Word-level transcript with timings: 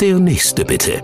Der 0.00 0.18
nächste 0.18 0.64
bitte. 0.64 1.02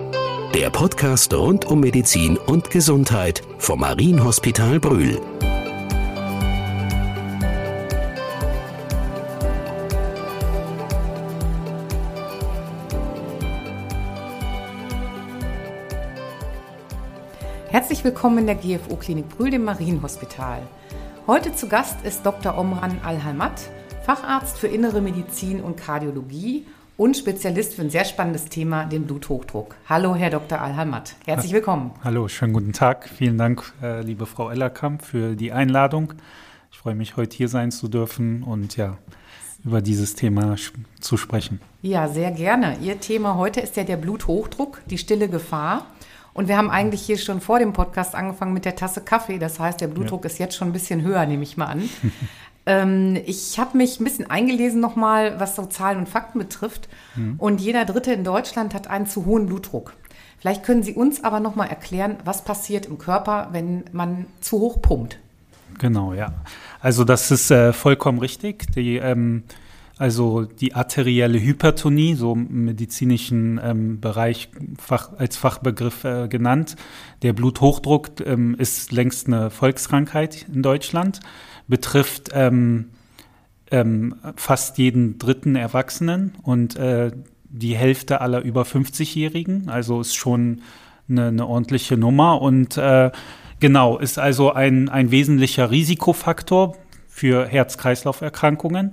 Der 0.53 0.69
Podcast 0.69 1.33
rund 1.33 1.65
um 1.65 1.79
Medizin 1.79 2.37
und 2.37 2.71
Gesundheit 2.71 3.41
vom 3.59 3.81
Marienhospital 3.81 4.81
Brühl. 4.81 5.21
Herzlich 17.69 18.03
willkommen 18.03 18.39
in 18.39 18.47
der 18.47 18.57
GFO 18.57 18.97
Klinik 18.97 19.29
Brühl, 19.29 19.51
dem 19.51 19.63
Marienhospital. 19.63 20.63
Heute 21.29 21.55
zu 21.55 21.69
Gast 21.69 22.05
ist 22.05 22.27
Dr. 22.27 22.59
Omran 22.59 23.01
Al-Halmat, 23.05 23.71
Facharzt 24.05 24.59
für 24.59 24.67
Innere 24.67 25.01
Medizin 25.01 25.61
und 25.61 25.77
Kardiologie 25.77 26.67
und 27.01 27.17
Spezialist 27.17 27.73
für 27.73 27.81
ein 27.81 27.89
sehr 27.89 28.05
spannendes 28.05 28.51
Thema, 28.51 28.85
den 28.85 29.07
Bluthochdruck. 29.07 29.75
Hallo, 29.89 30.15
Herr 30.15 30.29
Dr. 30.29 30.61
Al-Halmat. 30.61 31.15
Herzlich 31.25 31.55
willkommen. 31.55 31.93
Hallo, 32.05 32.29
schönen 32.29 32.53
guten 32.53 32.75
Tag. 32.75 33.09
Vielen 33.09 33.39
Dank, 33.39 33.73
äh, 33.83 34.03
liebe 34.03 34.27
Frau 34.27 34.51
Ellerkamp, 34.51 35.03
für 35.03 35.35
die 35.35 35.51
Einladung. 35.51 36.13
Ich 36.71 36.77
freue 36.77 36.95
mich, 36.95 37.17
heute 37.17 37.35
hier 37.35 37.49
sein 37.49 37.71
zu 37.71 37.89
dürfen 37.89 38.43
und 38.43 38.77
ja, 38.77 38.99
über 39.65 39.81
dieses 39.81 40.15
Thema 40.15 40.57
zu 41.01 41.17
sprechen. 41.17 41.63
Ja, 41.81 42.07
sehr 42.07 42.33
gerne. 42.33 42.77
Ihr 42.83 43.01
Thema 43.01 43.37
heute 43.37 43.61
ist 43.61 43.79
ja 43.79 43.85
der 43.85 43.97
Bluthochdruck, 43.97 44.83
die 44.85 44.99
stille 44.99 45.31
Gefahr. 45.31 45.87
Und 46.35 46.49
wir 46.49 46.59
haben 46.59 46.71
eigentlich 46.71 47.01
hier 47.01 47.17
schon 47.17 47.41
vor 47.41 47.59
dem 47.59 47.73
Podcast 47.73 48.15
angefangen 48.15 48.53
mit 48.53 48.67
der 48.67 48.77
Tasse 48.77 49.01
Kaffee. 49.01 49.39
Das 49.39 49.59
heißt, 49.59 49.81
der 49.81 49.89
Blutdruck 49.89 50.25
ja. 50.25 50.31
ist 50.31 50.39
jetzt 50.39 50.55
schon 50.55 50.69
ein 50.69 50.73
bisschen 50.73 51.03
höher, 51.03 51.25
nehme 51.27 51.43
ich 51.43 51.57
mal 51.57 51.67
an. 51.67 51.89
ähm, 52.71 53.19
ich 53.27 53.59
habe 53.59 53.77
mich 53.77 53.99
ein 53.99 54.05
bisschen 54.05 54.31
eingelesen 54.31 54.81
nochmal, 54.81 55.41
was 55.41 55.57
so 55.57 55.67
Zahlen 55.67 55.99
und 55.99 56.09
Fakten 56.09 56.39
betrifft. 56.39 56.89
Mhm. 57.17 57.35
Und 57.39 57.61
jeder 57.61 57.85
Dritte 57.85 58.13
in 58.13 58.23
Deutschland 58.23 58.75
hat 58.75 58.87
einen 58.87 59.07
zu 59.07 59.27
hohen 59.27 59.47
Blutdruck. 59.47 59.93
Vielleicht 60.39 60.63
können 60.63 60.85
Sie 60.85 60.95
uns 60.95 61.25
aber 61.25 61.41
nochmal 61.41 61.69
erklären, 61.69 62.17
was 62.25 62.45
passiert 62.45 62.87
im 62.87 62.99
Körper, 62.99 63.49
wenn 63.51 63.85
man 63.93 64.27
zu 64.41 64.61
hoch 64.61 64.81
pumpt. 64.81 65.19
Genau, 65.79 66.15
ja. 66.15 66.33
Also 66.81 67.05
das 67.05 67.31
ist 67.33 67.51
äh, 67.51 67.73
vollkommen 67.73 68.21
richtig. 68.21 68.71
Die 68.73 68.97
ähm, 68.97 69.43
also 70.01 70.45
die 70.45 70.75
arterielle 70.75 71.39
Hypertonie, 71.39 72.15
so 72.15 72.33
im 72.33 72.65
medizinischen 72.65 73.61
ähm, 73.63 74.01
Bereich 74.01 74.49
Fach, 74.79 75.11
als 75.19 75.37
Fachbegriff 75.37 76.05
äh, 76.05 76.27
genannt. 76.27 76.77
Der 77.21 77.35
Bluthochdruck 77.35 78.09
ähm, 78.25 78.55
ist 78.59 78.93
längst 78.93 79.27
eine 79.27 79.51
Volkskrankheit 79.51 80.47
in 80.51 80.63
Deutschland, 80.63 81.21
betrifft 81.69 82.31
ähm, 82.33 82.87
ähm 83.71 84.15
fast 84.37 84.79
jeden 84.79 85.19
dritten 85.19 85.55
Erwachsenen 85.55 86.33
und 86.45 86.77
äh, 86.77 87.11
die 87.51 87.77
Hälfte 87.77 88.23
aller 88.23 88.41
über 88.41 88.63
50-Jährigen. 88.63 89.69
Also 89.69 90.01
ist 90.01 90.15
schon 90.15 90.63
eine, 91.11 91.27
eine 91.27 91.47
ordentliche 91.47 91.99
Nummer 91.99 92.41
und 92.41 92.79
äh, 92.79 93.11
genau, 93.61 93.99
ist 93.99 94.19
also 94.19 94.51
ein, 94.51 94.89
ein 94.89 95.11
wesentlicher 95.11 95.71
Risikofaktor 95.71 96.79
für 97.07 97.47
Herz-Kreislauf-Erkrankungen 97.47 98.93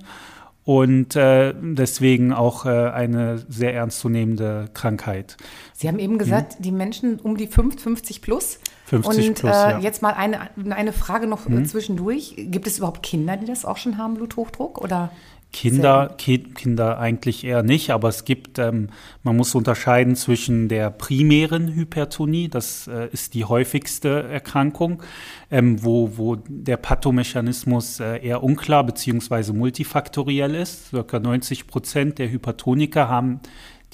und 0.68 1.16
äh, 1.16 1.54
deswegen 1.58 2.34
auch 2.34 2.66
äh, 2.66 2.90
eine 2.90 3.38
sehr 3.48 3.74
ernstzunehmende 3.74 4.70
Krankheit. 4.74 5.38
Sie 5.72 5.88
haben 5.88 5.98
eben 5.98 6.18
gesagt, 6.18 6.60
mhm. 6.60 6.64
die 6.64 6.72
Menschen 6.74 7.20
um 7.22 7.38
die 7.38 7.48
50 7.48 8.22
plus. 8.22 8.60
50 8.88 9.30
und, 9.30 9.36
plus, 9.36 9.56
äh, 9.56 9.56
ja. 9.56 9.80
jetzt 9.80 10.02
mal 10.02 10.12
eine, 10.12 10.50
eine 10.72 10.92
Frage 10.92 11.26
noch 11.26 11.48
mhm. 11.48 11.66
zwischendurch. 11.66 12.34
Gibt 12.36 12.68
es 12.68 12.80
überhaupt 12.80 13.02
Kinder, 13.02 13.38
die 13.38 13.46
das 13.46 13.64
auch 13.64 13.78
schon 13.78 13.98
haben, 13.98 14.16
Bluthochdruck? 14.16 14.82
Oder? 14.82 15.10
Kinder, 15.54 16.14
Ki 16.18 16.40
Kinder 16.40 17.00
eigentlich 17.00 17.44
eher 17.44 17.64
nicht, 17.64 17.90
aber 17.90 18.10
es 18.10 18.26
gibt, 18.26 18.60
ähm, 18.60 18.90
man 19.24 19.36
muss 19.38 19.56
unterscheiden 19.56 20.16
zwischen 20.16 20.68
der 20.68 20.92
primären 20.92 21.74
Hypertonie, 21.74 22.50
das 22.50 22.88
äh, 22.88 23.08
ist 23.12 23.34
die 23.34 23.46
häufigste 23.46 24.24
Erkrankung, 24.24 25.02
ähm, 25.50 25.84
wo, 25.84 26.18
wo 26.18 26.36
der 26.36 26.78
Pathomechanismus 26.78 28.00
äh, 28.00 28.18
eher 28.18 28.44
unklar 28.44 28.86
bzw. 28.86 29.54
multifaktoriell 29.54 30.54
ist. 30.54 30.90
Circa 30.90 31.20
90 31.20 31.68
Prozent 31.68 32.20
der 32.20 32.30
Hypertoniker 32.30 33.08
haben 33.08 33.40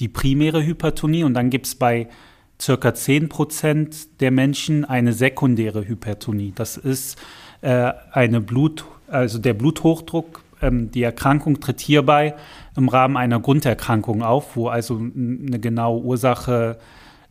die 0.00 0.08
primäre 0.08 0.64
Hypertonie 0.64 1.24
und 1.24 1.34
dann 1.34 1.50
gibt 1.50 1.66
es 1.66 1.76
bei 1.76 2.08
circa 2.60 2.94
10 2.94 3.28
Prozent 3.28 4.20
der 4.20 4.30
Menschen 4.30 4.84
eine 4.84 5.12
sekundäre 5.12 5.86
Hypertonie. 5.86 6.52
Das 6.54 6.76
ist 6.76 7.18
äh, 7.62 7.92
eine 8.12 8.40
Blut, 8.40 8.84
also 9.08 9.38
der 9.38 9.54
Bluthochdruck 9.54 10.43
die 10.62 11.02
Erkrankung 11.02 11.60
tritt 11.60 11.80
hierbei 11.80 12.34
im 12.76 12.88
Rahmen 12.88 13.16
einer 13.16 13.40
Grunderkrankung 13.40 14.22
auf, 14.22 14.56
wo 14.56 14.68
also 14.68 14.96
eine 14.96 15.58
genaue 15.58 16.02
Ursache, 16.02 16.78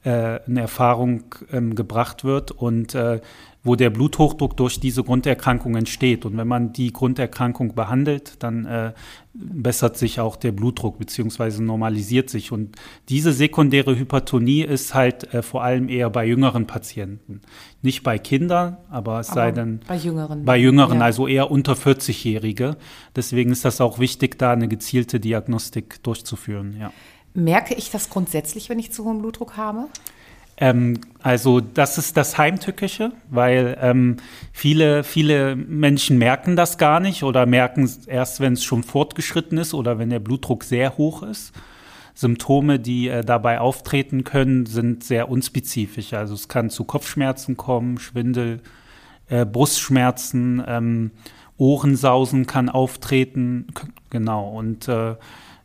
äh, 0.03 0.39
eine 0.45 0.61
Erfahrung 0.61 1.23
ähm, 1.51 1.75
gebracht 1.75 2.23
wird. 2.23 2.51
Und 2.51 2.95
äh, 2.95 3.21
wo 3.63 3.75
der 3.77 3.89
Bluthochdruck 3.89 4.57
durch 4.57 4.79
diese 4.79 5.03
Grunderkrankung 5.03 5.75
entsteht. 5.75 6.25
Und 6.25 6.35
wenn 6.35 6.47
man 6.47 6.73
die 6.73 6.91
Grunderkrankung 6.91 7.75
behandelt, 7.75 8.35
dann 8.39 8.65
äh, 8.65 8.93
bessert 9.33 9.97
sich 9.97 10.19
auch 10.19 10.35
der 10.35 10.51
Blutdruck 10.51 10.99
beziehungsweise 10.99 11.63
normalisiert 11.63 12.29
sich. 12.29 12.51
Und 12.51 12.75
diese 13.07 13.31
sekundäre 13.31 13.97
Hypertonie 13.97 14.63
ist 14.63 14.93
halt 14.93 15.33
äh, 15.33 15.41
vor 15.41 15.63
allem 15.63 15.87
eher 15.87 16.09
bei 16.09 16.25
jüngeren 16.25 16.67
Patienten. 16.67 17.41
Nicht 17.81 18.03
bei 18.03 18.19
Kindern, 18.19 18.77
aber 18.89 19.21
es 19.21 19.29
aber 19.29 19.35
sei 19.35 19.51
denn 19.51 19.79
bei 19.87 19.95
Jüngeren. 19.95 20.43
Bei 20.43 20.57
Jüngeren, 20.57 20.99
ja. 20.99 21.05
also 21.05 21.27
eher 21.27 21.49
unter 21.49 21.73
40-Jährige. 21.73 22.75
Deswegen 23.15 23.51
ist 23.51 23.63
das 23.63 23.79
auch 23.79 23.97
wichtig, 23.97 24.37
da 24.37 24.51
eine 24.51 24.67
gezielte 24.67 25.21
Diagnostik 25.21 26.03
durchzuführen. 26.03 26.75
Ja. 26.77 26.91
Merke 27.33 27.73
ich 27.75 27.89
das 27.89 28.09
grundsätzlich, 28.09 28.69
wenn 28.69 28.77
ich 28.77 28.91
zu 28.91 29.05
hohen 29.05 29.19
Blutdruck 29.19 29.55
habe? 29.55 29.87
Ähm, 30.57 31.01
also 31.21 31.61
das 31.61 31.97
ist 31.97 32.17
das 32.17 32.37
Heimtückische, 32.37 33.11
weil 33.29 33.77
ähm, 33.81 34.17
viele, 34.51 35.03
viele 35.03 35.55
Menschen 35.55 36.17
merken 36.17 36.55
das 36.55 36.77
gar 36.77 36.99
nicht 36.99 37.23
oder 37.23 37.45
merken 37.45 37.83
es 37.83 38.05
erst, 38.05 38.39
wenn 38.39 38.53
es 38.53 38.63
schon 38.63 38.83
fortgeschritten 38.83 39.57
ist 39.57 39.73
oder 39.73 39.99
wenn 39.99 40.09
der 40.09 40.19
Blutdruck 40.19 40.63
sehr 40.63 40.97
hoch 40.97 41.23
ist. 41.23 41.53
Symptome, 42.15 42.79
die 42.79 43.07
äh, 43.07 43.23
dabei 43.23 43.59
auftreten 43.59 44.23
können, 44.23 44.65
sind 44.65 45.03
sehr 45.03 45.29
unspezifisch. 45.29 46.13
Also 46.13 46.35
es 46.35 46.47
kann 46.47 46.69
zu 46.69 46.83
Kopfschmerzen 46.83 47.57
kommen, 47.57 47.97
Schwindel, 47.97 48.61
äh, 49.29 49.45
Brustschmerzen, 49.45 50.63
ähm, 50.67 51.11
Ohrensausen 51.57 52.45
kann 52.45 52.69
auftreten, 52.69 53.67
genau. 54.09 54.49
Und 54.49 54.87
äh, 54.87 55.15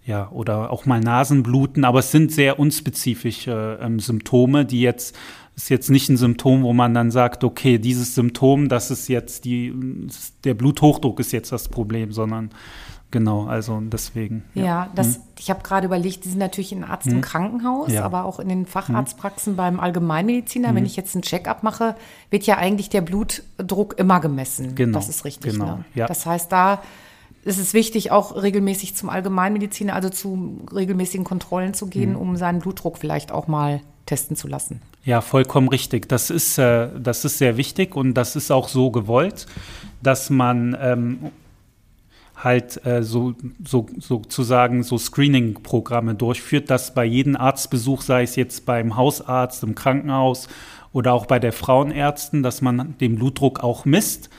ja, 0.08 0.30
oder 0.30 0.70
auch 0.70 0.86
mal 0.86 1.00
Nasenbluten, 1.00 1.84
aber 1.84 1.98
es 1.98 2.10
sind 2.10 2.32
sehr 2.32 2.58
unspezifische 2.58 3.78
ähm, 3.82 4.00
Symptome, 4.00 4.64
die 4.64 4.80
jetzt 4.80 5.14
ist 5.54 5.68
jetzt 5.68 5.90
nicht 5.90 6.08
ein 6.08 6.16
Symptom, 6.16 6.62
wo 6.62 6.72
man 6.72 6.94
dann 6.94 7.10
sagt, 7.10 7.44
okay, 7.44 7.78
dieses 7.78 8.14
Symptom, 8.14 8.68
das 8.68 8.90
ist 8.90 9.08
jetzt 9.08 9.44
die, 9.44 9.74
der 10.44 10.54
Bluthochdruck 10.54 11.18
ist 11.20 11.32
jetzt 11.32 11.50
das 11.50 11.68
Problem, 11.68 12.12
sondern 12.12 12.50
genau, 13.10 13.46
also 13.46 13.80
deswegen. 13.82 14.44
Ja, 14.54 14.64
ja 14.64 14.90
das, 14.94 15.16
hm. 15.16 15.22
ich 15.38 15.50
habe 15.50 15.62
gerade 15.62 15.86
überlegt, 15.86 16.24
die 16.24 16.28
sind 16.28 16.38
natürlich 16.38 16.72
ein 16.72 16.84
Arzt 16.84 17.06
hm. 17.06 17.16
im 17.16 17.20
Krankenhaus, 17.20 17.92
ja. 17.92 18.04
aber 18.04 18.24
auch 18.24 18.38
in 18.38 18.48
den 18.48 18.66
Facharztpraxen 18.66 19.54
hm. 19.54 19.56
beim 19.56 19.80
Allgemeinmediziner. 19.80 20.68
Wenn 20.68 20.76
hm. 20.76 20.86
ich 20.86 20.96
jetzt 20.96 21.16
einen 21.16 21.22
Check-up 21.22 21.64
mache, 21.64 21.96
wird 22.30 22.44
ja 22.44 22.56
eigentlich 22.56 22.88
der 22.88 23.02
Blutdruck 23.02 23.98
immer 23.98 24.20
gemessen. 24.20 24.76
Genau. 24.76 24.96
Das 24.96 25.08
ist 25.08 25.24
richtig. 25.24 25.52
Genau. 25.52 25.78
Ne? 25.78 25.84
Ja. 25.96 26.06
Das 26.06 26.24
heißt, 26.24 26.50
da 26.52 26.80
es 27.44 27.58
ist 27.58 27.74
wichtig, 27.74 28.10
auch 28.10 28.40
regelmäßig 28.40 28.94
zum 28.94 29.08
Allgemeinmediziner, 29.08 29.94
also 29.94 30.08
zu 30.10 30.60
regelmäßigen 30.74 31.24
Kontrollen 31.24 31.74
zu 31.74 31.86
gehen, 31.86 32.10
mhm. 32.10 32.16
um 32.16 32.36
seinen 32.36 32.60
Blutdruck 32.60 32.98
vielleicht 32.98 33.32
auch 33.32 33.48
mal 33.48 33.80
testen 34.06 34.36
zu 34.36 34.48
lassen. 34.48 34.80
Ja, 35.04 35.20
vollkommen 35.20 35.68
richtig. 35.68 36.08
Das 36.08 36.30
ist, 36.30 36.58
äh, 36.58 36.88
das 36.98 37.24
ist 37.24 37.38
sehr 37.38 37.56
wichtig 37.56 37.94
und 37.94 38.14
das 38.14 38.36
ist 38.36 38.50
auch 38.50 38.68
so 38.68 38.90
gewollt, 38.90 39.46
dass 40.02 40.30
man 40.30 40.76
ähm, 40.80 41.18
halt 42.36 42.84
äh, 42.86 43.02
so, 43.02 43.34
so 43.64 43.86
sozusagen 43.98 44.82
so 44.82 44.98
Screening-Programme 44.98 46.14
durchführt, 46.14 46.70
dass 46.70 46.94
bei 46.94 47.04
jedem 47.04 47.36
Arztbesuch, 47.36 48.02
sei 48.02 48.22
es 48.22 48.36
jetzt 48.36 48.66
beim 48.66 48.96
Hausarzt, 48.96 49.62
im 49.62 49.74
Krankenhaus 49.74 50.48
oder 50.92 51.12
auch 51.12 51.26
bei 51.26 51.38
der 51.38 51.52
Frauenärztin, 51.52 52.42
dass 52.42 52.62
man 52.62 52.96
den 52.98 53.16
Blutdruck 53.16 53.62
auch 53.62 53.84
misst, 53.84 54.30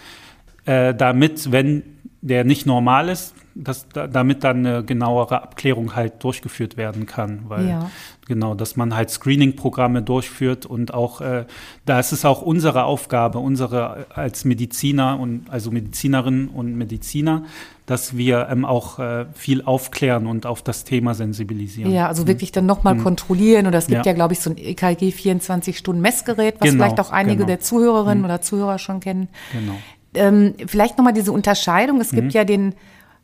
äh, 0.66 0.94
damit, 0.94 1.52
wenn 1.52 1.84
der 2.22 2.44
nicht 2.44 2.66
normal 2.66 3.10
ist, 3.10 3.34
dass 3.56 3.88
damit 3.90 4.44
dann 4.44 4.66
eine 4.66 4.84
genauere 4.84 5.42
Abklärung 5.42 5.96
halt 5.96 6.24
durchgeführt 6.24 6.78
werden 6.78 7.06
kann, 7.06 7.46
weil 7.48 7.68
ja. 7.68 7.92
genau, 8.28 8.56
dass 8.56 8.76
man 8.76 8.96
halt 8.96 9.10
Screening-Programme 9.10 10.02
durchführt 10.02 10.66
und 10.66 10.94
auch 10.94 11.22
äh, 11.22 11.46
da 11.86 12.00
ist 12.00 12.12
es 12.12 12.26
auch 12.26 12.42
unsere 12.42 12.84
Aufgabe, 12.84 13.40
unsere 13.40 14.06
als 14.14 14.46
Mediziner 14.46 15.20
und 15.20 15.50
also 15.50 15.72
Medizinerinnen 15.72 16.50
und 16.50 16.76
Mediziner, 16.76 17.44
dass 17.86 18.16
wir 18.16 18.48
ähm, 18.52 18.66
auch 18.66 19.00
äh, 19.00 19.26
viel 19.34 19.64
aufklären 19.64 20.28
und 20.28 20.46
auf 20.46 20.62
das 20.62 20.84
Thema 20.84 21.16
sensibilisieren. 21.16 21.92
Ja, 21.92 22.08
also 22.08 22.28
wirklich 22.28 22.52
dann 22.52 22.66
nochmal 22.66 22.96
mhm. 22.96 23.04
kontrollieren. 23.04 23.66
Oder 23.66 23.80
es 23.80 23.88
gibt 23.88 24.06
ja, 24.06 24.12
ja 24.12 24.14
glaube 24.14 24.34
ich, 24.34 24.42
so 24.42 24.52
ein 24.52 24.58
EKG 24.58 25.10
24-Stunden-Messgerät, 25.10 26.56
was 26.60 26.70
genau, 26.70 26.84
vielleicht 26.84 27.00
auch 27.00 27.12
einige 27.12 27.38
genau. 27.38 27.48
der 27.48 27.60
Zuhörerinnen 27.62 28.20
mhm. 28.20 28.26
oder 28.26 28.42
Zuhörer 28.42 28.78
schon 28.78 29.00
kennen. 29.00 29.28
Genau. 29.54 29.76
Ähm, 30.14 30.56
vielleicht 30.68 30.98
nochmal 30.98 31.14
diese 31.14 31.32
Unterscheidung. 31.32 32.02
Es 32.02 32.12
mhm. 32.12 32.16
gibt 32.18 32.34
ja 32.34 32.44
den 32.44 32.76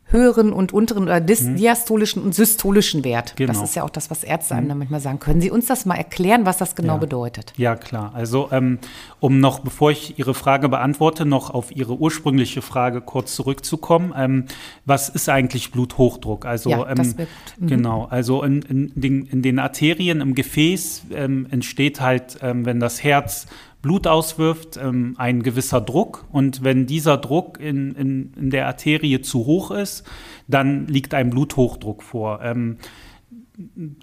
höheren 0.08 0.52
und 0.52 0.72
unteren 0.72 1.04
oder 1.04 1.20
diastolischen 1.20 2.22
und 2.22 2.32
systolischen 2.32 3.02
Wert. 3.02 3.34
Genau. 3.36 3.52
Das 3.52 3.62
ist 3.62 3.74
ja 3.74 3.82
auch 3.82 3.90
das, 3.90 4.08
was 4.08 4.22
Ärzte 4.22 4.54
einem 4.54 4.68
dann 4.68 4.78
manchmal 4.78 5.00
sagen. 5.00 5.18
Können 5.18 5.40
Sie 5.40 5.50
uns 5.50 5.66
das 5.66 5.84
mal 5.84 5.96
erklären, 5.96 6.46
was 6.46 6.58
das 6.58 6.76
genau 6.76 6.94
Ja. 6.94 6.98
bedeutet? 6.98 7.52
Ja, 7.56 7.74
klar. 7.74 8.12
Also, 8.14 8.48
ähm, 8.52 8.78
um 9.18 9.40
noch, 9.40 9.60
bevor 9.60 9.90
ich 9.90 10.16
Ihre 10.16 10.34
Frage 10.34 10.68
beantworte, 10.68 11.26
noch 11.26 11.50
auf 11.50 11.74
Ihre 11.74 11.96
ursprüngliche 11.98 12.62
Frage 12.62 13.00
kurz 13.00 13.34
zurückzukommen. 13.34 14.14
Ähm, 14.16 14.44
was 14.84 15.08
ist 15.08 15.28
eigentlich 15.28 15.72
Bluthochdruck? 15.72 16.46
Also, 16.46 16.70
Ja, 16.70 16.88
ähm, 16.88 17.16
gut. 17.16 17.26
Mhm. 17.58 17.66
genau. 17.66 18.06
Also, 18.08 18.44
in, 18.44 18.62
in, 18.62 18.92
den, 18.94 19.26
in 19.26 19.42
den 19.42 19.58
Arterien 19.58 20.20
im 20.20 20.36
Gefäß 20.36 21.06
ähm, 21.12 21.48
entsteht 21.50 22.00
halt, 22.00 22.38
ähm, 22.42 22.64
wenn 22.64 22.78
das 22.78 23.02
Herz 23.02 23.46
Blut 23.86 24.08
auswirft, 24.08 24.76
ähm, 24.78 25.14
ein 25.16 25.44
gewisser 25.44 25.80
Druck. 25.80 26.24
Und 26.32 26.64
wenn 26.64 26.86
dieser 26.86 27.18
Druck 27.18 27.60
in, 27.60 27.92
in, 27.92 28.32
in 28.34 28.50
der 28.50 28.66
Arterie 28.66 29.20
zu 29.20 29.46
hoch 29.46 29.70
ist, 29.70 30.04
dann 30.48 30.88
liegt 30.88 31.14
ein 31.14 31.30
Bluthochdruck 31.30 32.02
vor. 32.02 32.40
Ähm, 32.42 32.78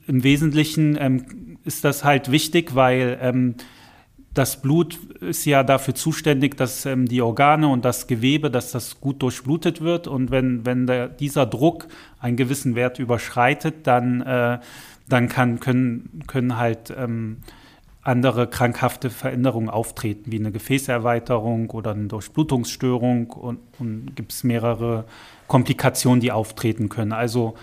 im 0.08 0.24
Wesentlichen 0.24 0.98
ähm, 0.98 1.58
ist 1.66 1.84
das 1.84 2.06
halt 2.06 2.32
wichtig, 2.32 2.76
weil 2.76 3.18
ähm, 3.22 3.56
das 4.34 4.62
Blut 4.62 4.98
ist 5.20 5.44
ja 5.44 5.66
dafür 5.66 5.96
zuständig, 5.96 6.56
dass 6.56 6.86
ähm, 6.86 7.06
die 7.06 7.22
Organe 7.22 7.68
und 7.68 7.84
das 7.84 8.08
Gewebe, 8.08 8.50
dass 8.50 8.72
das 8.72 9.02
gut 9.02 9.22
durchblutet 9.22 9.82
wird. 9.82 10.08
Und 10.08 10.32
wenn, 10.32 10.66
wenn 10.66 10.88
der, 10.88 11.10
dieser 11.10 11.46
Druck 11.46 11.90
einen 12.20 12.38
gewissen 12.38 12.76
Wert 12.76 13.00
überschreitet, 13.00 13.86
dann, 13.86 14.22
äh, 14.22 14.60
dann 15.10 15.28
kann, 15.28 15.60
können, 15.60 16.24
können 16.26 16.56
halt 16.56 16.94
ähm, 16.98 17.40
andere 18.04 18.48
krankhafte 18.48 19.10
Veränderungen 19.10 19.70
auftreten, 19.70 20.32
wie 20.32 20.40
eine 20.40 20.52
Gefäßerweiterung 20.52 21.70
oder 21.70 21.92
eine 21.92 22.08
Durchblutungsstörung 22.08 23.30
und, 23.32 23.60
und 23.80 24.16
gibt 24.16 24.34
es 24.34 24.44
mehrere 24.44 25.06
Komplikationen, 25.48 26.20
die 26.20 26.32
auftreten 26.32 26.90
können. 26.90 27.14
Also 27.14 27.56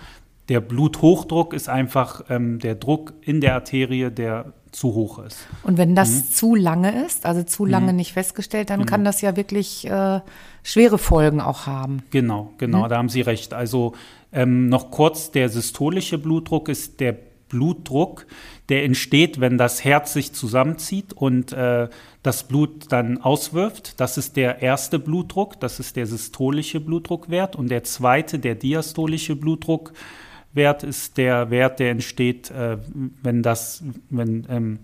der 0.48 0.60
Bluthochdruck 0.60 1.52
ist 1.52 1.69
einfach 1.69 2.22
ähm, 2.28 2.58
der 2.58 2.75
Druck 2.75 3.12
in 3.20 3.40
der 3.40 3.54
Arterie, 3.54 4.10
der 4.10 4.52
zu 4.72 4.94
hoch 4.94 5.19
ist. 5.19 5.46
Und 5.62 5.78
wenn 5.78 5.94
das 5.94 6.10
Mhm. 6.10 6.25
zu 6.32 6.54
lange 6.54 7.04
ist, 7.04 7.26
also 7.26 7.43
zu 7.43 7.66
lange 7.66 7.93
nicht 7.93 8.12
festgestellt, 8.12 8.70
dann 8.70 8.86
kann 8.86 9.04
das 9.04 9.20
ja 9.20 9.36
wirklich 9.36 9.86
äh, 9.86 10.20
schwere 10.62 10.98
Folgen 10.98 11.40
auch 11.40 11.66
haben. 11.66 12.02
Genau, 12.10 12.52
genau, 12.56 12.86
da 12.86 12.96
haben 12.96 13.08
Sie 13.08 13.20
recht. 13.20 13.52
Also 13.52 13.94
ähm, 14.32 14.69
noch 14.69 14.90
kurz, 14.93 15.32
der 15.32 15.48
systolische 15.48 16.19
Blutdruck 16.19 16.69
ist 16.69 17.00
der 17.00 17.16
Blutdruck, 17.50 18.26
der 18.70 18.85
entsteht, 18.85 19.41
wenn 19.41 19.58
das 19.58 19.85
Herz 19.85 20.14
sich 20.14 20.32
zusammenzieht 20.32 21.12
und 21.12 21.52
äh, 21.52 21.88
das 22.23 22.44
Blut 22.44 22.91
dann 22.91 23.19
auswirft. 23.19 24.00
Das 24.00 24.17
ist 24.17 24.37
der 24.37 24.62
erste 24.62 24.99
Blutdruck, 24.99 25.61
das 25.61 25.79
ist 25.79 25.97
der 25.97 26.06
systolische 26.06 26.81
Blutdruckwert. 26.81 27.56
Und 27.56 27.70
der 27.70 27.85
zweite, 27.85 28.38
der 28.38 28.55
diastolische 28.55 29.37
Blutdruckwert, 29.37 30.82
ist 30.82 31.19
der 31.19 31.50
Wert, 31.50 31.79
der 31.81 31.91
entsteht, 31.91 32.50
äh, 32.50 32.79
wenn 33.23 33.43
das, 33.43 33.85
wenn 34.08 34.46
ähm, 34.49 34.79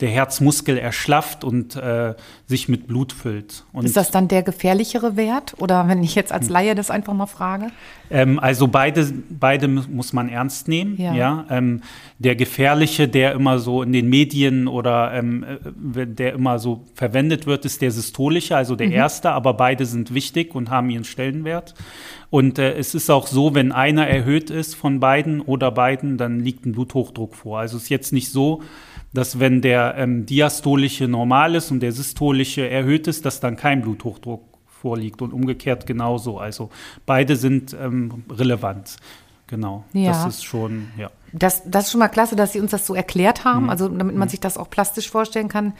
der 0.00 0.08
Herzmuskel 0.10 0.78
erschlafft 0.78 1.42
und 1.42 1.74
äh, 1.74 2.14
sich 2.46 2.68
mit 2.68 2.86
Blut 2.86 3.12
füllt. 3.12 3.64
Und 3.72 3.84
Ist 3.84 3.96
das 3.96 4.10
dann 4.12 4.28
der 4.28 4.42
gefährlichere 4.44 5.16
Wert? 5.16 5.54
Oder 5.58 5.88
wenn 5.88 6.02
ich 6.04 6.14
jetzt 6.14 6.30
Hm. 6.30 6.36
als 6.36 6.48
Laie 6.48 6.74
das 6.76 6.90
einfach 6.90 7.14
mal 7.14 7.26
frage? 7.26 7.66
Ähm, 8.10 8.38
also 8.38 8.68
beide, 8.68 9.12
beide 9.28 9.66
mu- 9.66 9.82
muss 9.90 10.12
man 10.12 10.28
ernst 10.28 10.68
nehmen. 10.68 10.96
Ja. 11.00 11.14
Ja. 11.14 11.46
Ähm, 11.50 11.82
der 12.18 12.36
gefährliche, 12.36 13.08
der 13.08 13.32
immer 13.32 13.58
so 13.58 13.82
in 13.82 13.92
den 13.92 14.08
Medien 14.08 14.68
oder 14.68 15.12
ähm, 15.14 15.44
äh, 15.94 16.06
der 16.06 16.34
immer 16.34 16.58
so 16.60 16.84
verwendet 16.94 17.46
wird, 17.46 17.64
ist 17.64 17.82
der 17.82 17.90
systolische, 17.90 18.56
also 18.56 18.76
der 18.76 18.90
erste. 18.90 19.30
Aber 19.32 19.54
beide 19.54 19.84
sind 19.84 20.14
wichtig 20.14 20.54
und 20.54 20.70
haben 20.70 20.90
ihren 20.90 21.04
Stellenwert. 21.04 21.74
Und 22.30 22.58
äh, 22.58 22.74
es 22.74 22.94
ist 22.94 23.10
auch 23.10 23.26
so, 23.26 23.54
wenn 23.54 23.72
einer 23.72 24.06
erhöht 24.06 24.50
ist 24.50 24.74
von 24.76 25.00
beiden 25.00 25.40
oder 25.40 25.72
beiden, 25.72 26.18
dann 26.18 26.40
liegt 26.40 26.66
ein 26.66 26.72
Bluthochdruck 26.72 27.34
vor. 27.34 27.58
Also 27.58 27.78
es 27.78 27.84
ist 27.84 27.88
jetzt 27.88 28.12
nicht 28.12 28.30
so, 28.30 28.62
dass 29.12 29.40
wenn 29.40 29.60
der 29.62 29.94
ähm, 29.96 30.26
diastolische 30.26 31.08
normal 31.08 31.54
ist 31.54 31.70
und 31.70 31.80
der 31.80 31.92
systolische 31.92 32.68
erhöht 32.68 33.06
ist, 33.06 33.24
dass 33.24 33.40
dann 33.40 33.56
kein 33.56 33.82
Bluthochdruck 33.82 34.42
vorliegt 34.66 35.22
und 35.22 35.32
umgekehrt 35.32 35.86
genauso. 35.86 36.38
Also 36.38 36.70
beide 37.06 37.36
sind 37.36 37.74
ähm, 37.80 38.24
relevant. 38.30 38.96
Genau. 39.48 39.84
Ja. 39.94 40.12
Das 40.12 40.26
ist 40.26 40.44
schon, 40.44 40.88
ja. 40.98 41.10
Das, 41.32 41.62
das 41.64 41.86
ist 41.86 41.92
schon 41.92 42.00
mal 42.00 42.08
klasse, 42.08 42.36
dass 42.36 42.52
Sie 42.52 42.60
uns 42.60 42.70
das 42.70 42.86
so 42.86 42.94
erklärt 42.94 43.44
haben, 43.44 43.64
Mhm. 43.64 43.70
also 43.70 43.88
damit 43.88 44.14
man 44.14 44.28
sich 44.28 44.40
das 44.40 44.58
auch 44.58 44.68
plastisch 44.68 45.10
vorstellen 45.10 45.48
kann. 45.48 45.72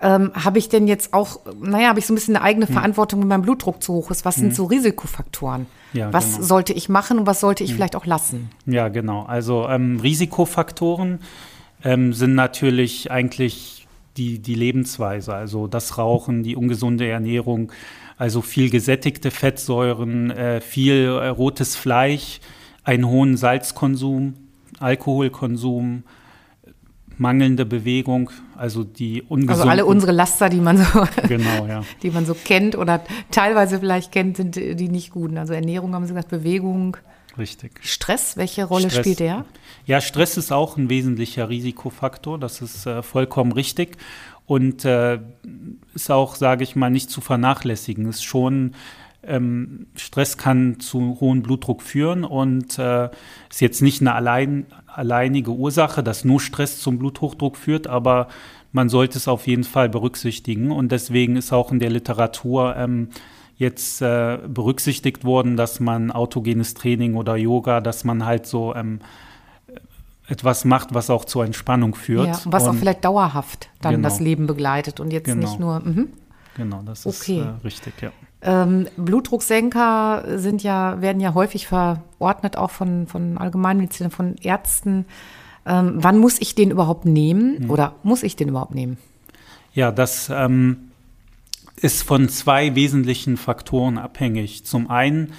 Ähm, 0.00 0.32
habe 0.34 0.58
ich 0.58 0.68
denn 0.68 0.88
jetzt 0.88 1.14
auch, 1.14 1.38
naja, 1.60 1.88
habe 1.88 2.00
ich 2.00 2.06
so 2.06 2.12
ein 2.12 2.16
bisschen 2.16 2.34
eine 2.34 2.44
eigene 2.44 2.66
Verantwortung, 2.66 3.20
wenn 3.20 3.28
mein 3.28 3.42
Blutdruck 3.42 3.82
zu 3.82 3.92
hoch 3.94 4.10
ist? 4.10 4.24
Was 4.24 4.34
sind 4.34 4.54
so 4.54 4.64
Risikofaktoren? 4.64 5.62
Mhm. 5.92 5.98
Ja, 5.98 6.12
was 6.12 6.24
genau. 6.26 6.38
Mhm. 6.38 6.42
sollte 6.42 6.72
ich 6.72 6.88
machen 6.88 7.18
und 7.20 7.26
was 7.26 7.38
sollte 7.38 7.62
ich 7.62 7.72
vielleicht 7.72 7.94
auch 7.94 8.04
lassen? 8.06 8.50
Ja, 8.66 8.88
genau. 8.88 9.22
Also 9.22 9.68
ähm, 9.68 10.00
Risikofaktoren 10.00 11.20
ähm, 11.84 12.12
sind 12.12 12.34
natürlich 12.34 13.10
eigentlich 13.10 13.86
die, 14.16 14.38
die 14.38 14.54
Lebensweise, 14.54 15.34
also 15.34 15.66
das 15.66 15.98
Rauchen, 15.98 16.42
die 16.42 16.56
ungesunde 16.56 17.06
Ernährung, 17.06 17.72
also 18.16 18.42
viel 18.42 18.70
gesättigte 18.70 19.30
Fettsäuren, 19.30 20.30
äh, 20.30 20.60
viel 20.60 21.04
äh, 21.06 21.28
rotes 21.28 21.76
Fleisch, 21.76 22.40
einen 22.84 23.06
hohen 23.08 23.36
Salzkonsum, 23.36 24.34
Alkoholkonsum, 24.78 26.04
mangelnde 27.18 27.64
Bewegung, 27.64 28.30
also 28.56 28.84
die 28.84 29.22
ungesunden. 29.22 29.50
Also 29.50 29.68
alle 29.68 29.84
unsere 29.84 30.12
Laster, 30.12 30.48
die 30.48 30.60
man 30.60 30.78
so, 30.78 30.84
Genau, 31.28 31.66
ja. 31.66 31.82
die 32.02 32.10
man 32.10 32.26
so 32.26 32.34
kennt 32.34 32.76
oder 32.76 33.02
teilweise 33.30 33.78
vielleicht 33.78 34.12
kennt, 34.12 34.36
sind 34.36 34.56
die 34.56 34.88
nicht 34.88 35.10
guten. 35.10 35.38
Also 35.38 35.52
Ernährung 35.54 35.94
haben 35.94 36.04
Sie 36.04 36.12
gesagt, 36.12 36.28
Bewegung, 36.28 36.96
Richtig. 37.36 37.80
Stress, 37.82 38.36
welche 38.36 38.64
Rolle 38.64 38.90
Stress. 38.90 39.00
spielt 39.00 39.20
der? 39.20 39.44
Ja, 39.86 40.00
Stress 40.00 40.36
ist 40.36 40.52
auch 40.52 40.76
ein 40.76 40.88
wesentlicher 40.88 41.48
Risikofaktor, 41.48 42.38
das 42.38 42.62
ist 42.62 42.86
äh, 42.86 43.02
vollkommen 43.02 43.52
richtig 43.52 43.96
und 44.46 44.84
äh, 44.84 45.18
ist 45.94 46.10
auch, 46.10 46.36
sage 46.36 46.64
ich 46.64 46.76
mal, 46.76 46.90
nicht 46.90 47.10
zu 47.10 47.20
vernachlässigen. 47.20 48.08
Ist 48.08 48.24
schon 48.24 48.74
ähm, 49.26 49.86
Stress 49.96 50.36
kann 50.36 50.80
zu 50.80 51.18
hohem 51.20 51.42
Blutdruck 51.42 51.82
führen 51.82 52.24
und 52.24 52.78
äh, 52.78 53.08
ist 53.50 53.60
jetzt 53.60 53.82
nicht 53.82 54.00
eine 54.00 54.14
allein, 54.14 54.66
alleinige 54.86 55.50
Ursache, 55.50 56.02
dass 56.02 56.24
nur 56.24 56.40
Stress 56.40 56.80
zum 56.80 56.98
Bluthochdruck 56.98 57.56
führt, 57.56 57.86
aber 57.86 58.28
man 58.72 58.88
sollte 58.88 59.18
es 59.18 59.28
auf 59.28 59.46
jeden 59.46 59.64
Fall 59.64 59.88
berücksichtigen 59.88 60.70
und 60.70 60.92
deswegen 60.92 61.36
ist 61.36 61.52
auch 61.52 61.72
in 61.72 61.78
der 61.78 61.90
Literatur 61.90 62.74
ähm, 62.76 63.08
jetzt 63.56 64.02
äh, 64.02 64.38
berücksichtigt 64.48 65.24
worden, 65.24 65.56
dass 65.56 65.80
man 65.80 66.10
autogenes 66.10 66.74
Training 66.74 67.14
oder 67.14 67.36
Yoga, 67.36 67.80
dass 67.80 68.04
man 68.04 68.24
halt 68.26 68.46
so 68.46 68.74
ähm, 68.74 69.00
etwas 70.26 70.64
macht, 70.64 70.94
was 70.94 71.10
auch 71.10 71.24
zur 71.24 71.44
Entspannung 71.44 71.94
führt. 71.94 72.26
Ja, 72.26 72.40
und 72.44 72.52
was 72.52 72.64
auch 72.64 72.70
Und- 72.70 72.78
vielleicht 72.78 73.04
dauerhaft 73.04 73.68
dann 73.80 73.96
Genau. 73.96 74.08
das 74.08 74.20
Leben 74.20 74.46
begleitet 74.46 74.98
und 75.00 75.12
jetzt 75.12 75.26
Genau. 75.26 75.40
nicht 75.46 75.60
nur. 75.60 75.80
Mhm. 75.80 76.08
Genau, 76.56 76.82
das 76.84 77.06
Okay. 77.06 77.40
ist 77.40 77.46
äh, 77.46 77.64
richtig, 77.66 77.94
ja. 78.02 78.10
Ähm, 78.42 78.86
Blutdrucksenker 78.96 80.38
sind 80.38 80.62
ja, 80.62 81.00
werden 81.00 81.20
ja 81.20 81.34
häufig 81.34 81.66
verordnet, 81.66 82.56
auch 82.56 82.70
von, 82.70 83.06
von 83.06 83.38
Allgemeinmedizinern, 83.38 84.10
von 84.10 84.36
Ärzten. 84.42 85.06
Ähm, 85.66 85.94
wann 85.96 86.18
muss 86.18 86.40
ich 86.40 86.54
den 86.54 86.70
überhaupt 86.70 87.06
nehmen? 87.06 87.58
Hm. 87.58 87.70
Oder 87.70 87.94
muss 88.02 88.22
ich 88.22 88.36
den 88.36 88.48
überhaupt 88.48 88.74
nehmen? 88.74 88.98
Ja, 89.72 89.90
das 89.92 90.30
ähm, 90.32 90.90
ist 91.76 92.02
von 92.02 92.28
zwei 92.28 92.74
wesentlichen 92.74 93.36
Faktoren 93.36 93.98
abhängig. 93.98 94.64
Zum 94.64 94.90
einen, 94.90 95.32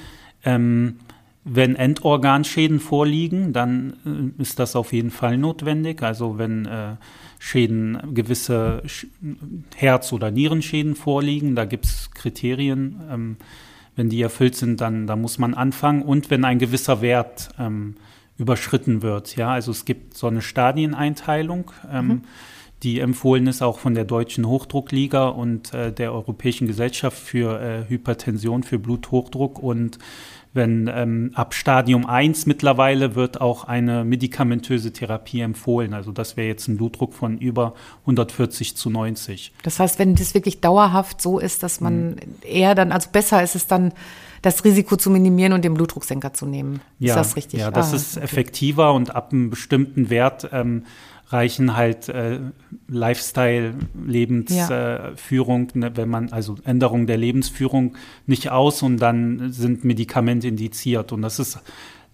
ähm, 0.43 0.97
wenn 1.43 1.75
Endorganschäden 1.75 2.79
vorliegen, 2.79 3.53
dann 3.53 4.33
äh, 4.37 4.41
ist 4.41 4.59
das 4.59 4.75
auf 4.75 4.93
jeden 4.93 5.11
Fall 5.11 5.37
notwendig. 5.37 6.01
Also 6.01 6.37
wenn 6.37 6.65
äh, 6.65 6.95
Schäden, 7.39 8.13
gewisse 8.13 8.81
Sch 8.85 9.07
Herz- 9.75 10.11
oder 10.11 10.31
Nierenschäden 10.31 10.95
vorliegen, 10.95 11.55
da 11.55 11.65
gibt 11.65 11.85
es 11.85 12.11
Kriterien. 12.11 13.01
Ähm, 13.09 13.37
wenn 13.95 14.09
die 14.09 14.21
erfüllt 14.21 14.55
sind, 14.55 14.81
dann, 14.81 15.07
dann 15.07 15.21
muss 15.21 15.37
man 15.37 15.53
anfangen. 15.53 16.01
Und 16.01 16.29
wenn 16.29 16.43
ein 16.43 16.59
gewisser 16.59 17.01
Wert 17.01 17.49
ähm, 17.57 17.95
überschritten 18.37 19.01
wird. 19.01 19.35
Ja, 19.37 19.51
also 19.51 19.71
es 19.71 19.85
gibt 19.85 20.17
so 20.17 20.27
eine 20.27 20.41
Stadieneinteilung. 20.41 21.71
Ähm, 21.89 22.23
die 22.85 22.99
empfohlen 22.99 23.47
ist 23.47 23.63
auch 23.63 23.79
von 23.79 23.95
der 23.95 24.05
Deutschen 24.05 24.47
Hochdruckliga 24.47 25.27
und 25.27 25.73
äh, 25.73 25.91
der 25.91 26.13
Europäischen 26.13 26.67
Gesellschaft 26.67 27.17
für 27.17 27.59
äh, 27.59 27.89
Hypertension, 27.89 28.61
für 28.61 28.77
Bluthochdruck. 28.77 29.57
Und 29.57 29.97
wenn 30.53 30.87
ähm, 30.93 31.31
ab 31.33 31.55
Stadium 31.55 32.05
1 32.05 32.45
mittlerweile 32.45 33.15
wird 33.15 33.41
auch 33.41 33.63
eine 33.63 34.05
medikamentöse 34.05 34.93
Therapie 34.93 35.41
empfohlen. 35.41 35.95
Also 35.95 36.11
das 36.11 36.37
wäre 36.37 36.47
jetzt 36.47 36.67
ein 36.67 36.77
Blutdruck 36.77 37.15
von 37.15 37.39
über 37.39 37.73
140 38.01 38.77
zu 38.77 38.91
90. 38.91 39.51
Das 39.63 39.79
heißt, 39.79 39.97
wenn 39.97 40.13
das 40.13 40.35
wirklich 40.35 40.61
dauerhaft 40.61 41.19
so 41.19 41.39
ist, 41.39 41.63
dass 41.63 41.81
man 41.81 42.17
Hm. 42.21 42.35
eher 42.43 42.75
dann, 42.75 42.91
also 42.91 43.09
besser 43.11 43.41
ist 43.41 43.55
es 43.55 43.65
dann, 43.65 43.93
das 44.43 44.63
Risiko 44.63 44.95
zu 44.95 45.09
minimieren 45.09 45.53
und 45.53 45.65
den 45.65 45.73
Blutdrucksenker 45.73 46.33
zu 46.33 46.45
nehmen. 46.45 46.79
Ja, 46.99 47.13
ist 47.13 47.15
das 47.15 47.35
richtig? 47.35 47.61
Ja, 47.61 47.71
das 47.71 47.93
ah, 47.93 47.95
ist 47.95 48.17
okay. 48.17 48.25
effektiver 48.25 48.93
und 48.93 49.15
ab 49.15 49.33
einem 49.33 49.49
bestimmten 49.49 50.11
Wert 50.11 50.49
ähm, 50.51 50.83
reichen 51.27 51.75
halt 51.75 52.09
äh, 52.09 52.39
Lifestyle, 52.87 53.73
Lebensführung, 54.05 55.67
ja. 55.73 55.79
ne, 55.79 55.91
wenn 55.95 56.09
man, 56.09 56.31
also 56.31 56.55
Änderung 56.65 57.07
der 57.07 57.17
Lebensführung 57.17 57.95
nicht 58.27 58.51
aus 58.51 58.83
und 58.83 58.97
dann 58.97 59.51
sind 59.51 59.83
Medikamente 59.83 60.47
indiziert. 60.47 61.11
Und 61.11 61.21
das 61.23 61.39
ist 61.39 61.59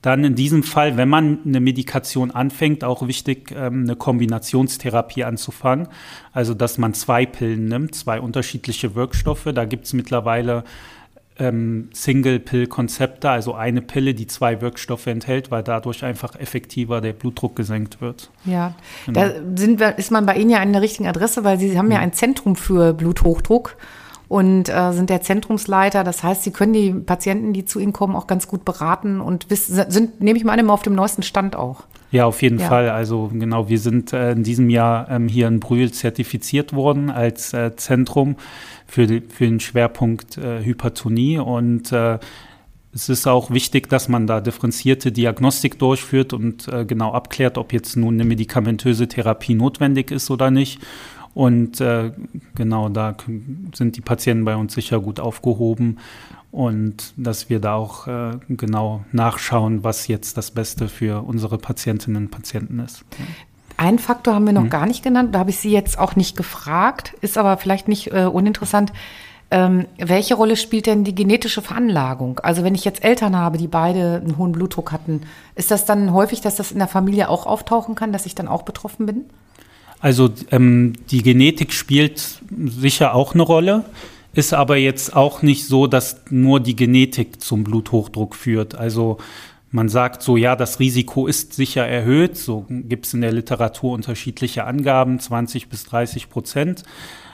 dann 0.02 0.24
in 0.24 0.36
diesem 0.36 0.64
Fall, 0.64 0.98
wenn 0.98 1.10
man 1.10 1.40
eine 1.46 1.60
Medikation 1.60 2.32
anfängt, 2.32 2.84
auch 2.84 3.08
wichtig, 3.08 3.54
ähm, 3.56 3.84
eine 3.84 3.96
Kombinationstherapie 3.96 5.24
anzufangen. 5.24 5.90
Also, 6.32 6.54
dass 6.54 6.78
man 6.78 6.94
zwei 6.94 7.26
Pillen 7.26 7.66
nimmt, 7.66 7.94
zwei 7.94 8.20
unterschiedliche 8.20 8.96
Wirkstoffe. 8.96 9.48
Da 9.54 9.66
gibt 9.66 9.86
es 9.86 9.94
mittlerweile 9.94 10.64
ähm, 11.42 11.90
Single-Pill-Konzepte, 11.92 13.30
also 13.30 13.56
eine 13.56 13.82
Pille, 13.82 14.14
die 14.14 14.28
zwei 14.28 14.62
Wirkstoffe 14.62 15.08
enthält, 15.08 15.50
weil 15.50 15.64
dadurch 15.64 16.06
einfach 16.06 16.36
effektiver 16.36 17.02
der 17.02 17.14
Blutdruck 17.14 17.56
gesenkt 17.56 18.00
wird. 18.00 18.30
Ja, 18.46 18.76
genau. 19.08 19.20
da 19.20 19.32
sind 19.56 19.80
wir, 19.80 19.98
ist 19.98 20.12
man 20.12 20.28
bei 20.28 20.36
Ihnen 20.36 20.52
ja 20.52 20.60
an 20.60 20.72
der 20.72 20.84
richtigen 20.84 21.08
Adresse, 21.08 21.44
weil 21.44 21.60
Sie 21.60 21.78
haben 21.78 21.90
ja 21.90 21.98
mhm. 21.98 22.04
ein 22.04 22.14
Zentrum 22.14 22.56
für 22.56 22.94
Bluthochdruck 22.94 23.76
und 24.32 24.70
äh, 24.70 24.94
sind 24.94 25.10
der 25.10 25.22
Zentrumsleiter. 25.22 26.06
Das 26.06 26.24
heißt, 26.24 26.44
Sie 26.44 26.52
können 26.52 26.72
die 26.72 26.94
Patienten, 26.94 27.52
die 27.52 27.66
zu 27.66 27.80
Ihnen 27.80 27.92
kommen, 27.92 28.16
auch 28.16 28.28
ganz 28.28 28.48
gut 28.48 28.64
beraten 28.64 29.20
und 29.20 29.50
wissen, 29.50 29.84
sind, 29.90 30.22
nehme 30.22 30.40
ich 30.40 30.46
mal 30.46 30.54
an, 30.54 30.60
immer 30.60 30.72
auf 30.72 30.84
dem 30.84 30.96
neuesten 30.96 31.22
Stand 31.22 31.58
auch. 31.58 31.84
Ja, 32.12 32.28
auf 32.28 32.42
jeden 32.42 32.58
ja. 32.58 32.70
Fall. 32.70 32.90
Also 32.90 33.30
genau, 33.34 33.68
wir 33.68 33.78
sind 33.78 34.14
äh, 34.14 34.32
in 34.32 34.44
diesem 34.44 34.70
Jahr 34.70 35.10
ähm, 35.10 35.28
hier 35.28 35.50
in 35.50 35.60
Brühl 35.60 35.92
zertifiziert 35.92 36.72
worden 36.72 37.10
als 37.10 37.54
äh, 37.54 37.76
Zentrum 37.76 38.38
für, 38.88 39.06
die, 39.06 39.20
für 39.20 39.44
den 39.44 39.60
Schwerpunkt 39.60 40.38
äh, 40.38 40.64
Hypertonie 40.64 41.38
und 41.38 41.92
äh, 41.92 42.18
es 42.94 43.10
ist 43.10 43.28
auch 43.28 43.52
wichtig, 43.52 43.90
dass 43.90 44.08
man 44.08 44.28
da 44.28 44.40
differenzierte 44.40 45.12
Diagnostik 45.12 45.78
durchführt 45.78 46.32
und 46.32 46.70
äh, 46.70 46.86
genau 46.86 47.12
abklärt, 47.12 47.58
ob 47.58 47.74
jetzt 47.74 47.98
nun 47.98 48.14
eine 48.14 48.26
medikamentöse 48.26 49.10
Therapie 49.10 49.56
notwendig 49.56 50.12
ist 50.12 50.30
oder 50.30 50.52
nicht. 50.52 50.80
Und 51.34 51.80
äh, 51.80 52.12
genau 52.56 52.90
da 52.90 53.16
sind 53.74 53.96
die 53.96 54.02
Patienten 54.02 54.46
bei 54.46 54.56
uns 54.56 54.74
sicher 54.74 55.00
gut 55.00 55.20
aufgehoben 55.20 55.98
und 56.52 57.14
dass 57.16 57.50
wir 57.50 57.60
da 57.60 57.76
auch 57.76 58.08
äh, 58.08 58.32
genau 58.50 59.06
nachschauen, 59.12 59.84
was 59.84 60.08
jetzt 60.08 60.38
das 60.38 60.52
Beste 60.52 60.90
für 60.90 61.26
unsere 61.26 61.58
Patientinnen 61.58 62.24
und 62.24 62.32
Patienten 62.32 62.80
ist. 62.80 63.06
Ein 63.78 64.00
Faktor 64.00 64.36
haben 64.36 64.46
wir 64.46 64.54
noch 64.54 64.64
hm. 64.64 64.70
gar 64.70 64.86
nicht 64.86 65.04
genannt, 65.04 65.34
da 65.34 65.40
habe 65.40 65.50
ich 65.50 65.58
Sie 65.58 65.72
jetzt 65.72 65.98
auch 65.98 66.16
nicht 66.16 66.36
gefragt, 66.36 67.16
ist 67.22 67.38
aber 67.38 67.58
vielleicht 67.58 67.88
nicht 67.88 68.12
äh, 68.12 68.26
uninteressant. 68.26 68.92
Ähm, 69.50 69.86
welche 69.98 70.36
Rolle 70.36 70.56
spielt 70.56 70.88
denn 70.88 71.04
die 71.04 71.16
genetische 71.16 71.62
Veranlagung? 71.62 72.40
Also 72.40 72.64
wenn 72.64 72.76
ich 72.76 72.86
jetzt 72.86 73.04
Eltern 73.04 73.36
habe, 73.36 73.58
die 73.58 73.68
beide 73.68 74.22
einen 74.24 74.38
hohen 74.38 74.52
Blutdruck 74.52 74.92
hatten, 74.92 75.24
ist 75.56 75.72
das 75.72 75.86
dann 75.86 76.14
häufig, 76.14 76.42
dass 76.42 76.56
das 76.56 76.72
in 76.72 76.80
der 76.80 76.88
Familie 76.88 77.28
auch 77.28 77.46
auftauchen 77.46 77.96
kann, 77.96 78.14
dass 78.14 78.26
ich 78.26 78.36
dann 78.36 78.48
auch 78.48 78.64
betroffen 78.64 79.06
bin? 79.06 79.26
Also 80.02 80.32
ähm, 80.50 80.94
die 81.12 81.22
Genetik 81.22 81.72
spielt 81.72 82.42
sicher 82.66 83.14
auch 83.14 83.34
eine 83.34 83.44
Rolle, 83.44 83.86
ist 84.34 84.54
aber 84.54 84.78
jetzt 84.78 85.16
auch 85.16 85.44
nicht 85.44 85.68
so, 85.68 85.88
dass 85.88 86.22
nur 86.30 86.60
die 86.60 86.76
Genetik 86.76 87.42
zum 87.42 87.64
Bluthochdruck 87.64 88.36
führt. 88.36 88.76
Also 88.76 89.18
man 89.70 89.90
sagt 89.90 90.24
so, 90.24 90.38
ja, 90.38 90.56
das 90.56 90.80
Risiko 90.80 91.28
ist 91.28 91.54
sicher 91.54 91.86
erhöht. 91.88 92.36
So 92.36 92.66
gibt 92.70 93.06
es 93.06 93.14
in 93.14 93.22
der 93.22 93.32
Literatur 93.32 93.94
unterschiedliche 93.94 94.66
Angaben, 94.66 95.20
20 95.20 95.70
bis 95.70 95.86
30 95.86 96.30
Prozent. 96.30 96.84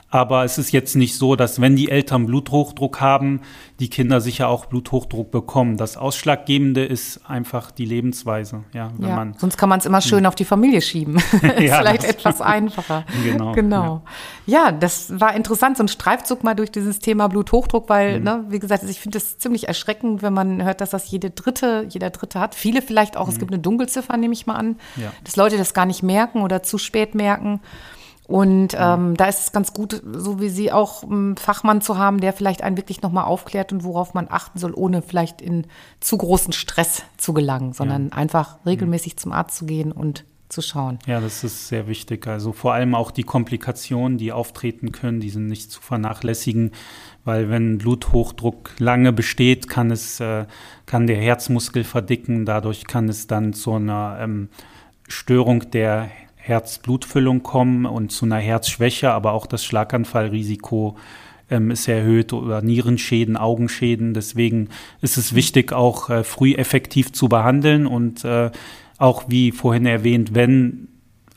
Aber 0.09 0.45
es 0.45 0.57
ist 0.57 0.71
jetzt 0.71 0.95
nicht 0.95 1.17
so, 1.17 1.35
dass 1.35 1.59
wenn 1.59 1.75
die 1.75 1.91
Eltern 1.91 2.27
Bluthochdruck 2.27 3.01
haben, 3.01 3.41
die 3.79 3.89
Kinder 3.89 4.21
sicher 4.21 4.47
auch 4.47 4.65
Bluthochdruck 4.65 5.31
bekommen. 5.31 5.75
Das 5.75 5.97
Ausschlaggebende 5.97 6.85
ist 6.85 7.29
einfach 7.29 7.71
die 7.71 7.83
Lebensweise. 7.83 8.63
Ja, 8.73 8.91
ja 8.99 9.15
man, 9.15 9.35
sonst 9.37 9.57
kann 9.57 9.67
man 9.67 9.79
es 9.79 9.85
immer 9.85 9.99
schön 9.99 10.25
auf 10.25 10.35
die 10.35 10.45
Familie 10.45 10.81
schieben. 10.81 11.17
ja, 11.59 11.79
Vielleicht 11.79 12.05
etwas 12.05 12.39
einfacher. 12.39 13.03
Genau. 13.25 13.51
genau. 13.51 14.01
Ja. 14.45 14.67
ja. 14.67 14.71
das 14.71 15.19
war 15.19 15.35
interessant, 15.35 15.75
so 15.75 15.83
ein 15.83 15.89
Streifzug 15.89 16.41
mal 16.41 16.55
durch 16.55 16.71
dieses 16.71 16.99
Thema 16.99 17.27
Bluthochdruck, 17.27 17.89
weil, 17.89 18.19
mhm. 18.19 18.23
ne, 18.23 18.45
wie 18.47 18.59
gesagt, 18.59 18.83
ich 18.83 19.01
finde 19.01 19.17
es 19.17 19.37
ziemlich 19.37 19.67
erschreckend, 19.67 20.21
wenn 20.21 20.33
man 20.33 20.63
hört, 20.63 20.79
dass 20.79 20.91
das 20.91 21.11
jede 21.11 21.31
Dritte, 21.31 21.85
jeder 21.89 22.11
Dritte 22.11 22.39
hat. 22.39 22.55
Viele 22.55 22.81
vielleicht 22.81 23.17
auch, 23.17 23.25
mhm. 23.25 23.33
es 23.33 23.39
gibt 23.39 23.51
eine 23.51 23.59
Dunkelziffer, 23.59 24.15
nehme 24.15 24.33
ich 24.33 24.47
mal 24.47 24.55
an, 24.55 24.77
dass 25.25 25.35
Leute 25.35 25.57
das 25.57 25.73
gar 25.73 25.85
nicht 25.85 26.01
merken 26.01 26.43
oder 26.43 26.63
zu 26.63 26.77
spät 26.77 27.13
merken. 27.13 27.59
Und 28.27 28.75
ähm, 28.77 29.15
da 29.15 29.25
ist 29.25 29.39
es 29.39 29.51
ganz 29.53 29.73
gut, 29.73 30.01
so 30.05 30.41
wie 30.41 30.49
Sie 30.49 30.71
auch 30.71 31.03
einen 31.03 31.37
Fachmann 31.37 31.79
zu 31.79 31.97
haben, 31.97 32.19
der 32.19 32.33
vielleicht 32.33 32.61
einen 32.61 32.75
wirklich 32.75 33.01
nochmal 33.01 33.23
aufklärt 33.23 33.71
und 33.71 33.85
worauf 33.85 34.13
man 34.13 34.27
achten 34.29 34.59
soll, 34.59 34.73
ohne 34.75 35.01
vielleicht 35.01 35.41
in 35.41 35.65
zu 36.01 36.17
großen 36.17 36.51
Stress 36.51 37.03
zu 37.15 37.33
gelangen, 37.33 37.71
sondern 37.71 38.09
ja. 38.09 38.11
einfach 38.13 38.57
mhm. 38.57 38.69
regelmäßig 38.69 39.15
mhm. 39.15 39.17
zum 39.17 39.31
Arzt 39.31 39.57
zu 39.57 39.65
gehen 39.65 39.93
und 39.93 40.25
zu 40.49 40.61
schauen. 40.61 40.99
Ja, 41.05 41.19
das 41.19 41.43
ist 41.43 41.67
sehr 41.69 41.87
wichtig. 41.87 42.27
Also 42.27 42.51
vor 42.51 42.73
allem 42.73 42.95
auch 42.95 43.11
die 43.11 43.23
Komplikationen, 43.23 44.17
die 44.17 44.31
auftreten 44.31 44.91
können, 44.91 45.19
die 45.19 45.29
sind 45.29 45.47
nicht 45.47 45.71
zu 45.71 45.81
vernachlässigen, 45.81 46.71
weil 47.25 47.49
wenn 47.49 47.77
Bluthochdruck 47.77 48.71
lange 48.79 49.11
besteht, 49.13 49.69
kann 49.69 49.91
es, 49.91 50.19
äh, 50.19 50.45
kann 50.85 51.07
der 51.07 51.17
Herzmuskel 51.17 51.83
verdicken, 51.83 52.45
dadurch 52.45 52.87
kann 52.87 53.09
es 53.09 53.27
dann 53.27 53.53
zu 53.53 53.73
einer 53.73 54.17
ähm, 54.21 54.49
Störung 55.07 55.69
der 55.71 56.09
Herzblutfüllung 56.47 57.43
kommen 57.43 57.85
und 57.85 58.11
zu 58.11 58.25
einer 58.25 58.37
Herzschwäche, 58.37 59.11
aber 59.11 59.33
auch 59.33 59.45
das 59.45 59.65
Schlaganfallrisiko 59.65 60.95
ähm, 61.49 61.71
ist 61.71 61.87
erhöht 61.87 62.33
oder 62.33 62.61
Nierenschäden, 62.61 63.37
Augenschäden. 63.37 64.13
Deswegen 64.13 64.69
ist 65.01 65.17
es 65.17 65.35
wichtig, 65.35 65.73
auch 65.73 66.09
äh, 66.09 66.23
früh 66.23 66.53
effektiv 66.53 67.11
zu 67.11 67.29
behandeln 67.29 67.85
und 67.85 68.23
äh, 68.23 68.51
auch 68.97 69.25
wie 69.27 69.51
vorhin 69.51 69.85
erwähnt, 69.85 70.33
wenn 70.33 70.87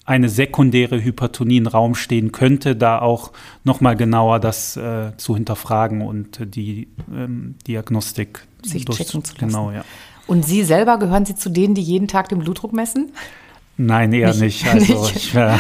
eine 0.07 0.29
sekundäre 0.29 1.03
Hypertonie 1.05 1.59
im 1.59 1.67
Raum 1.67 1.95
stehen 1.95 2.33
könnte, 2.33 2.75
da 2.75 2.99
auch 2.99 3.33
nochmal 3.63 3.97
genauer 3.97 4.41
das 4.41 4.77
äh, 4.77 5.13
zu 5.17 5.35
hinterfragen 5.35 6.03
und 6.03 6.55
die 6.55 6.89
ähm, 7.15 7.55
Diagnostik 7.67 8.47
sich 8.63 8.87
checken 8.87 9.25
zu 9.25 9.35
lassen. 9.35 9.47
Genau, 9.47 9.71
ja. 9.71 9.85
Und 10.27 10.45
Sie 10.45 10.65
selber 10.65 10.99
gehören 10.99 11.27
Sie 11.27 11.35
zu 11.37 11.49
denen, 11.49 11.75
die 11.75 11.83
jeden 11.83 12.09
Tag 12.09 12.29
den 12.29 12.39
Blutdruck 12.41 12.73
messen? 12.73 13.13
Nein, 13.83 14.13
eher 14.13 14.35
nicht. 14.35 14.41
nicht. 14.41 14.69
Also, 14.69 15.03
nicht. 15.05 15.17
Ich, 15.17 15.35
äh, 15.35 15.57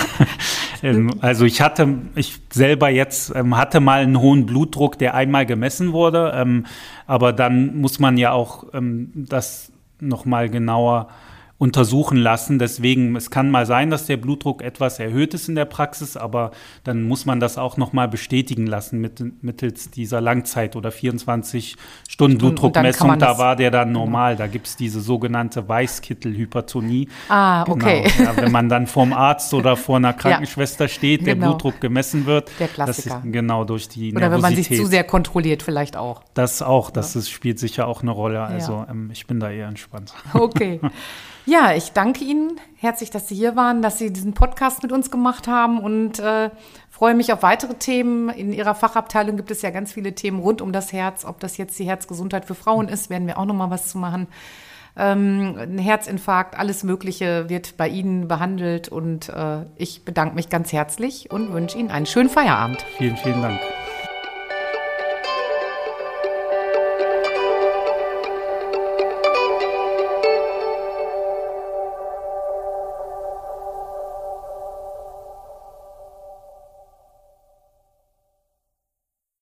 ähm, 0.83 1.11
also 1.21 1.47
ich 1.47 1.62
hatte, 1.62 1.89
ich 2.15 2.39
selber 2.50 2.91
jetzt 2.91 3.35
ähm, 3.35 3.57
hatte 3.57 3.81
mal 3.81 4.03
einen 4.03 4.21
hohen 4.21 4.45
Blutdruck, 4.45 4.99
der 4.99 5.15
einmal 5.15 5.47
gemessen 5.47 5.93
wurde, 5.93 6.33
ähm, 6.35 6.67
aber 7.07 7.33
dann 7.33 7.81
muss 7.81 7.99
man 7.99 8.19
ja 8.19 8.33
auch 8.33 8.67
ähm, 8.75 9.11
das 9.15 9.73
nochmal 10.00 10.50
genauer 10.50 11.09
untersuchen 11.61 12.17
lassen. 12.17 12.59
Deswegen, 12.59 13.14
es 13.17 13.31
kann 13.31 13.50
mal 13.50 13.67
sein, 13.67 13.90
dass 13.90 14.07
der 14.07 14.17
Blutdruck 14.17 14.62
etwas 14.62 14.99
erhöht 14.99 15.35
ist 15.35 15.47
in 15.47 15.55
der 15.55 15.67
Praxis, 15.67 16.17
aber 16.17 16.52
dann 16.85 17.02
muss 17.02 17.26
man 17.26 17.38
das 17.38 17.59
auch 17.59 17.76
nochmal 17.76 18.09
bestätigen 18.09 18.67
lassen 18.67 18.99
mit, 18.99 19.23
mittels 19.43 19.90
dieser 19.90 20.23
Langzeit- 20.23 20.75
oder 20.75 20.90
24 20.90 21.76
Stunden 22.09 22.38
Blutdruckmessung. 22.38 23.19
Da 23.19 23.37
war 23.37 23.57
der 23.57 23.71
dann 23.71 23.88
genau. 23.88 24.00
normal. 24.00 24.37
Da 24.37 24.47
gibt 24.47 24.69
es 24.69 24.76
diese 24.76 25.02
sogenannte 25.02 25.69
Weißkittelhypertonie. 25.69 27.11
Ah, 27.29 27.64
genau. 27.64 27.76
okay. 27.76 28.11
Genau. 28.17 28.31
Ja, 28.31 28.37
wenn 28.38 28.52
man 28.52 28.71
dann 28.71 28.87
vorm 28.87 29.12
Arzt 29.12 29.52
oder 29.52 29.76
vor 29.76 29.99
einer 29.99 30.14
Krankenschwester 30.14 30.87
ja, 30.87 30.88
steht, 30.88 31.26
der 31.26 31.35
genau. 31.35 31.49
Blutdruck 31.49 31.79
gemessen 31.83 32.25
wird. 32.25 32.50
Der 32.59 32.69
Klassiker. 32.69 33.23
Ist, 33.23 33.33
genau, 33.33 33.64
durch 33.64 33.87
die 33.87 34.14
Oder 34.17 34.31
wenn 34.31 34.40
man 34.40 34.57
sich 34.57 34.75
zu 34.75 34.87
sehr 34.87 35.05
kontrolliert 35.05 35.62
vielleicht 35.62 35.99
auch. 35.99 36.23
Das 36.33 36.62
auch, 36.62 36.88
das 36.88 37.17
ist, 37.17 37.29
spielt 37.29 37.59
sicher 37.59 37.87
auch 37.87 38.00
eine 38.00 38.12
Rolle. 38.12 38.40
Also 38.40 38.87
ähm, 38.90 39.11
ich 39.12 39.26
bin 39.26 39.40
da 39.40 39.50
eher 39.50 39.69
entspannt. 39.69 40.14
Okay. 40.33 40.81
Ja, 41.50 41.73
ich 41.75 41.90
danke 41.90 42.23
Ihnen 42.23 42.61
herzlich, 42.76 43.11
dass 43.11 43.28
Sie 43.28 43.35
hier 43.35 43.57
waren, 43.57 43.83
dass 43.83 43.99
Sie 43.99 44.12
diesen 44.12 44.35
Podcast 44.35 44.85
mit 44.85 44.92
uns 44.92 45.11
gemacht 45.11 45.49
haben 45.49 45.80
und 45.80 46.21
äh, 46.21 46.50
freue 46.90 47.16
mich 47.16 47.33
auf 47.33 47.42
weitere 47.42 47.75
Themen. 47.75 48.28
In 48.28 48.52
Ihrer 48.52 48.76
Fachabteilung 48.76 49.37
gibt 49.37 49.50
es 49.50 49.61
ja 49.61 49.71
ganz 49.71 49.92
viele 49.92 50.14
Themen 50.14 50.38
rund 50.38 50.62
um 50.62 50.73
das 50.73 50.92
Herz. 50.92 51.25
Ob 51.25 51.40
das 51.40 51.57
jetzt 51.57 51.76
die 51.80 51.87
Herzgesundheit 51.87 52.45
für 52.45 52.54
Frauen 52.54 52.87
ist, 52.87 53.11
werden 53.11 53.26
wir 53.26 53.37
auch 53.37 53.47
noch 53.47 53.54
mal 53.54 53.69
was 53.69 53.88
zu 53.88 53.99
machen. 53.99 54.28
Ähm, 54.97 55.57
ein 55.59 55.78
Herzinfarkt, 55.78 56.57
alles 56.57 56.85
Mögliche 56.85 57.49
wird 57.49 57.76
bei 57.76 57.88
Ihnen 57.88 58.28
behandelt 58.28 58.88
und 58.88 59.28
äh, 59.28 59.64
ich 59.75 60.04
bedanke 60.04 60.37
mich 60.37 60.50
ganz 60.50 60.73
herzlich 60.73 61.33
und 61.33 61.52
wünsche 61.52 61.76
Ihnen 61.78 61.90
einen 61.90 62.07
schönen 62.07 62.30
Feierabend. 62.30 62.80
Vielen, 62.97 63.16
vielen 63.16 63.42
Dank. 63.42 63.59